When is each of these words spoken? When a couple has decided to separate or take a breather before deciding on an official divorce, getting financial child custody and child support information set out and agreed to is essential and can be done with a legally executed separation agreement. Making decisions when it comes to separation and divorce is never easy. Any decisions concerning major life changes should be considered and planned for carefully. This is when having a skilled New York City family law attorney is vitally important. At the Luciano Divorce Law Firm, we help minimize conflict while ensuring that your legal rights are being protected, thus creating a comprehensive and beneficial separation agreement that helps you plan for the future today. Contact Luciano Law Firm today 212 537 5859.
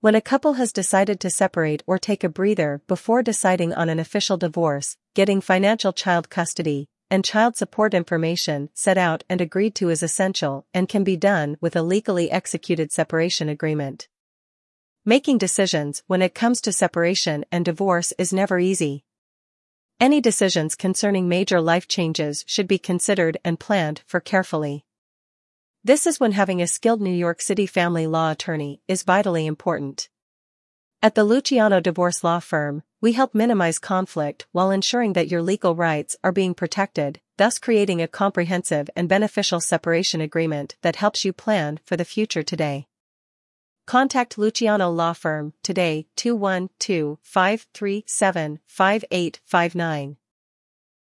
When 0.00 0.14
a 0.14 0.20
couple 0.20 0.52
has 0.52 0.72
decided 0.72 1.18
to 1.20 1.30
separate 1.30 1.82
or 1.84 1.98
take 1.98 2.22
a 2.22 2.28
breather 2.28 2.80
before 2.86 3.20
deciding 3.20 3.74
on 3.74 3.88
an 3.88 3.98
official 3.98 4.36
divorce, 4.36 4.96
getting 5.14 5.40
financial 5.40 5.92
child 5.92 6.30
custody 6.30 6.88
and 7.10 7.24
child 7.24 7.56
support 7.56 7.94
information 7.94 8.70
set 8.74 8.96
out 8.96 9.24
and 9.28 9.40
agreed 9.40 9.74
to 9.74 9.90
is 9.90 10.04
essential 10.04 10.66
and 10.72 10.88
can 10.88 11.02
be 11.02 11.16
done 11.16 11.56
with 11.60 11.74
a 11.74 11.82
legally 11.82 12.30
executed 12.30 12.92
separation 12.92 13.48
agreement. 13.48 14.06
Making 15.04 15.36
decisions 15.36 16.04
when 16.06 16.22
it 16.22 16.32
comes 16.32 16.60
to 16.60 16.72
separation 16.72 17.44
and 17.50 17.64
divorce 17.64 18.12
is 18.18 18.32
never 18.32 18.60
easy. 18.60 19.04
Any 19.98 20.20
decisions 20.20 20.76
concerning 20.76 21.28
major 21.28 21.60
life 21.60 21.88
changes 21.88 22.44
should 22.46 22.68
be 22.68 22.78
considered 22.78 23.36
and 23.44 23.58
planned 23.58 24.02
for 24.06 24.20
carefully. 24.20 24.84
This 25.88 26.06
is 26.06 26.20
when 26.20 26.32
having 26.32 26.60
a 26.60 26.66
skilled 26.66 27.00
New 27.00 27.14
York 27.14 27.40
City 27.40 27.64
family 27.64 28.06
law 28.06 28.30
attorney 28.30 28.82
is 28.88 29.04
vitally 29.04 29.46
important. 29.46 30.10
At 31.02 31.14
the 31.14 31.24
Luciano 31.24 31.80
Divorce 31.80 32.22
Law 32.22 32.40
Firm, 32.40 32.82
we 33.00 33.14
help 33.14 33.34
minimize 33.34 33.78
conflict 33.78 34.46
while 34.52 34.70
ensuring 34.70 35.14
that 35.14 35.28
your 35.28 35.40
legal 35.40 35.74
rights 35.74 36.14
are 36.22 36.30
being 36.30 36.52
protected, 36.52 37.22
thus 37.38 37.58
creating 37.58 38.02
a 38.02 38.06
comprehensive 38.06 38.90
and 38.94 39.08
beneficial 39.08 39.60
separation 39.60 40.20
agreement 40.20 40.76
that 40.82 40.96
helps 40.96 41.24
you 41.24 41.32
plan 41.32 41.80
for 41.86 41.96
the 41.96 42.04
future 42.04 42.42
today. 42.42 42.86
Contact 43.86 44.36
Luciano 44.36 44.90
Law 44.90 45.14
Firm 45.14 45.54
today 45.62 46.06
212 46.16 47.16
537 47.22 48.60
5859. 48.66 50.16